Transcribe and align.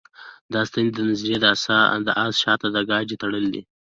دا 0.53 0.61
سنتي 0.71 1.01
نظریه 1.09 1.37
د 2.07 2.09
اس 2.23 2.33
شاته 2.43 2.67
د 2.71 2.77
ګاډۍ 2.89 3.15
تړل 3.21 3.45
دي 3.53 3.61